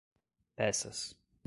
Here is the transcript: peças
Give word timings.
peças 0.59 1.03